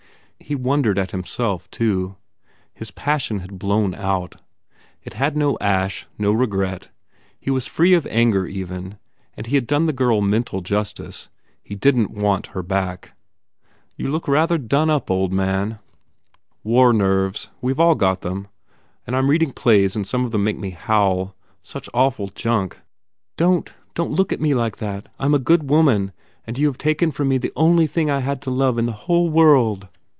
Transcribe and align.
He 0.43 0.55
wondered 0.55 0.97
at 0.99 1.11
himself, 1.11 1.71
too. 1.71 2.17
His 2.73 2.91
passion 2.91 3.39
had 3.39 3.57
blown 3.57 3.93
out. 3.95 4.35
It 5.01 5.13
had 5.13 5.37
no 5.37 5.57
ash, 5.61 6.07
no 6.17 6.33
regret. 6.33 6.89
He 7.39 7.49
was 7.49 7.67
free 7.67 7.93
of 7.93 8.05
anger, 8.07 8.45
even, 8.47 8.97
and 9.37 9.45
he 9.45 9.55
had 9.55 9.65
done 9.65 9.85
the 9.85 9.93
girl 9.93 10.19
mental 10.19 10.59
justice. 10.59 11.29
He 11.63 11.73
didn 11.75 12.07
t 12.09 12.19
want 12.19 12.47
her 12.47 12.63
back. 12.63 13.13
"You 13.95 14.09
look 14.11 14.27
rather 14.27 14.57
done 14.57 14.89
up, 14.89 15.09
old 15.09 15.31
man." 15.31 15.77
1 15.77 15.77
80 15.77 15.77
TODGERS 15.77 15.79
INTRUDES 15.79 16.63
"War 16.63 16.93
nerves. 16.93 17.49
We 17.61 17.71
ve 17.71 17.81
all 17.83 17.95
got 17.95 18.19
them. 18.21 18.47
And 19.07 19.15
I 19.15 19.19
m 19.19 19.29
reading 19.29 19.53
plays 19.53 19.95
and 19.95 20.05
some 20.05 20.25
of 20.25 20.31
them 20.31 20.43
make 20.43 20.57
me 20.57 20.71
howl. 20.71 21.33
Such 21.61 21.87
awful 21.93 22.27
junk! 22.27 22.77
Don 23.37 23.63
t, 23.63 23.73
don 23.93 24.07
t 24.09 24.13
look 24.13 24.33
at 24.33 24.41
me 24.41 24.53
like 24.53 24.77
that. 24.77 25.07
I 25.17 25.25
m 25.25 25.33
a 25.35 25.39
good 25.39 25.69
woman, 25.69 26.11
and 26.45 26.57
you 26.57 26.67
have 26.67 26.79
taken 26.79 27.11
from 27.11 27.29
me 27.29 27.37
the 27.37 27.53
only 27.55 27.87
thing 27.87 28.09
I 28.09 28.19
had 28.19 28.41
to 28.41 28.51
love 28.51 28.77
in 28.77 28.87
the 28.87 28.91
whole 29.05 29.29
world. 29.29 29.87